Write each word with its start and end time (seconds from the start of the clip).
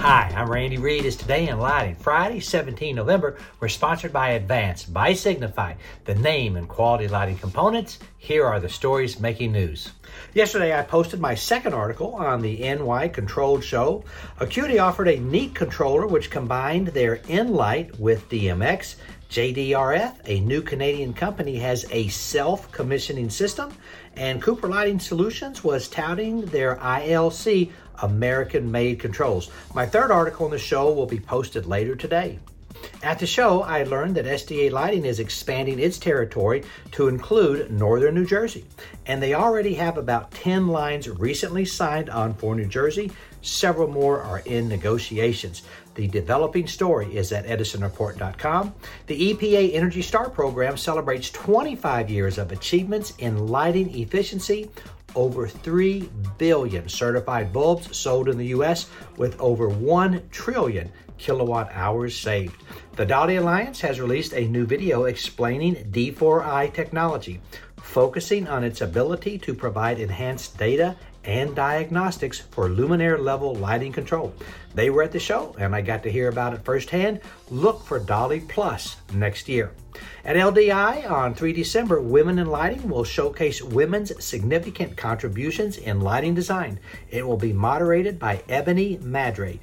Hi, 0.00 0.32
I'm 0.34 0.50
Randy 0.50 0.78
Reed. 0.78 1.04
It's 1.04 1.14
Today 1.14 1.48
in 1.48 1.58
Lighting, 1.58 1.94
Friday, 1.94 2.40
17 2.40 2.96
November. 2.96 3.36
We're 3.60 3.68
sponsored 3.68 4.14
by 4.14 4.30
Advance 4.30 4.82
by 4.82 5.12
Signify, 5.12 5.74
the 6.06 6.14
name 6.14 6.56
and 6.56 6.66
quality 6.66 7.06
lighting 7.06 7.36
components. 7.36 7.98
Here 8.16 8.46
are 8.46 8.58
the 8.58 8.70
stories 8.70 9.20
making 9.20 9.52
news. 9.52 9.92
Yesterday, 10.32 10.74
I 10.74 10.84
posted 10.84 11.20
my 11.20 11.34
second 11.34 11.74
article 11.74 12.14
on 12.14 12.40
the 12.40 12.60
NY 12.60 13.08
Controlled 13.08 13.62
Show. 13.62 14.02
Acuity 14.38 14.78
offered 14.78 15.08
a 15.08 15.20
neat 15.20 15.54
controller 15.54 16.06
which 16.06 16.30
combined 16.30 16.88
their 16.88 17.18
Nlight 17.18 17.98
with 17.98 18.26
DMX. 18.30 18.94
JDRF, 19.30 20.16
a 20.24 20.40
new 20.40 20.60
Canadian 20.60 21.14
company, 21.14 21.56
has 21.58 21.86
a 21.92 22.08
self 22.08 22.70
commissioning 22.72 23.30
system, 23.30 23.72
and 24.16 24.42
Cooper 24.42 24.66
Lighting 24.66 24.98
Solutions 24.98 25.62
was 25.62 25.86
touting 25.86 26.46
their 26.46 26.74
ILC 26.76 27.70
American 28.02 28.72
made 28.72 28.98
controls. 28.98 29.48
My 29.72 29.86
third 29.86 30.10
article 30.10 30.46
in 30.46 30.52
the 30.52 30.58
show 30.58 30.92
will 30.92 31.06
be 31.06 31.20
posted 31.20 31.66
later 31.66 31.94
today. 31.94 32.40
At 33.02 33.18
the 33.18 33.26
show, 33.26 33.62
I 33.62 33.84
learned 33.84 34.16
that 34.16 34.26
SDA 34.26 34.70
Lighting 34.70 35.06
is 35.06 35.20
expanding 35.20 35.78
its 35.78 35.96
territory 35.96 36.64
to 36.92 37.08
include 37.08 37.70
northern 37.70 38.14
New 38.14 38.26
Jersey, 38.26 38.66
and 39.06 39.22
they 39.22 39.32
already 39.32 39.72
have 39.74 39.96
about 39.96 40.30
10 40.32 40.68
lines 40.68 41.08
recently 41.08 41.64
signed 41.64 42.10
on 42.10 42.34
for 42.34 42.54
New 42.54 42.66
Jersey. 42.66 43.10
Several 43.40 43.88
more 43.88 44.20
are 44.20 44.40
in 44.40 44.68
negotiations. 44.68 45.62
The 45.94 46.08
developing 46.08 46.66
story 46.66 47.16
is 47.16 47.32
at 47.32 47.46
edisonreport.com. 47.46 48.74
The 49.06 49.34
EPA 49.34 49.74
Energy 49.74 50.02
Star 50.02 50.28
program 50.28 50.76
celebrates 50.76 51.30
25 51.30 52.10
years 52.10 52.36
of 52.36 52.52
achievements 52.52 53.14
in 53.18 53.46
lighting 53.48 53.98
efficiency 53.98 54.70
over 55.14 55.46
3 55.46 56.08
billion 56.38 56.88
certified 56.88 57.52
bulbs 57.52 57.96
sold 57.96 58.28
in 58.28 58.38
the 58.38 58.48
US 58.48 58.88
with 59.16 59.38
over 59.40 59.68
1 59.68 60.28
trillion 60.30 60.90
kilowatt 61.18 61.70
hours 61.72 62.16
saved. 62.16 62.62
The 62.96 63.06
Dali 63.06 63.38
Alliance 63.38 63.80
has 63.82 64.00
released 64.00 64.32
a 64.32 64.48
new 64.48 64.66
video 64.66 65.04
explaining 65.04 65.76
D4i 65.90 66.72
technology, 66.72 67.40
focusing 67.82 68.48
on 68.48 68.64
its 68.64 68.80
ability 68.80 69.38
to 69.38 69.54
provide 69.54 69.98
enhanced 69.98 70.56
data 70.58 70.96
and 71.24 71.54
diagnostics 71.54 72.40
for 72.40 72.68
luminaire 72.68 73.18
level 73.18 73.54
lighting 73.54 73.92
control. 73.92 74.32
They 74.74 74.90
were 74.90 75.02
at 75.02 75.12
the 75.12 75.18
show 75.18 75.54
and 75.58 75.74
I 75.74 75.80
got 75.80 76.02
to 76.04 76.12
hear 76.12 76.28
about 76.28 76.54
it 76.54 76.64
firsthand. 76.64 77.20
Look 77.50 77.84
for 77.84 78.00
DALI 78.00 78.48
Plus 78.48 78.96
next 79.12 79.48
year. 79.48 79.72
At 80.24 80.36
LDI 80.36 81.10
on 81.10 81.34
3 81.34 81.52
December, 81.52 82.00
Women 82.00 82.38
in 82.38 82.46
Lighting 82.46 82.88
will 82.88 83.04
showcase 83.04 83.60
women's 83.60 84.24
significant 84.24 84.96
contributions 84.96 85.78
in 85.78 86.00
lighting 86.00 86.34
design. 86.34 86.78
It 87.10 87.26
will 87.26 87.36
be 87.36 87.52
moderated 87.52 88.18
by 88.18 88.42
Ebony 88.48 88.98
Madre. 89.02 89.58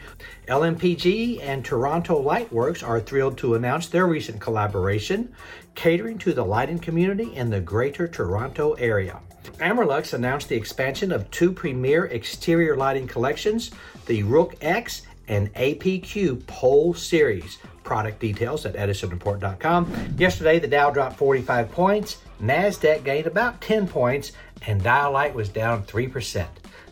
LMPG 0.48 1.42
and 1.42 1.64
Toronto 1.64 2.22
Lightworks 2.22 2.86
are 2.86 3.00
thrilled 3.00 3.38
to 3.38 3.56
announce 3.56 3.88
their 3.88 4.06
recent 4.06 4.42
collaboration, 4.42 5.34
catering 5.78 6.18
to 6.18 6.34
the 6.34 6.44
lighting 6.44 6.80
community 6.80 7.36
in 7.36 7.52
the 7.52 7.62
Greater 7.62 8.08
Toronto 8.08 8.74
area. 8.74 9.20
Amerlux 9.60 10.14
announced 10.14 10.50
the 10.50 10.56
expansion 10.56 11.12
of 11.12 11.30
two 11.30 11.52
premier 11.52 12.06
exterior 12.06 12.76
lighting 12.76 13.08
collections, 13.08 13.70
the 14.08 14.24
Rook 14.24 14.56
X 14.60 15.04
and 15.28 15.54
APQ 15.54 16.46
Pole 16.48 16.96
Series. 16.96 17.60
Product 17.84 18.20
details 18.20 18.66
at 18.66 18.74
edisonreport.com. 18.74 20.16
Yesterday, 20.18 20.58
the 20.58 20.68
Dow 20.68 20.90
dropped 20.90 21.16
45 21.16 21.72
points, 21.72 22.18
NASDAQ 22.42 23.04
gained 23.04 23.28
about 23.28 23.62
10 23.62 23.88
points, 23.88 24.32
and 24.66 24.82
Dialight 24.82 25.34
was 25.34 25.48
down 25.48 25.84
3%. 25.84 26.48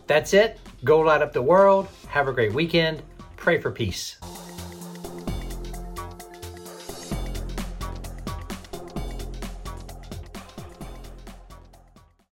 That's 0.06 0.32
it. 0.32 0.60
Go 0.84 1.00
light 1.00 1.22
up 1.22 1.32
the 1.32 1.42
world. 1.42 1.88
Have 2.06 2.28
a 2.28 2.32
great 2.32 2.54
weekend. 2.54 3.02
Pray 3.36 3.60
for 3.60 3.72
peace. 3.72 4.16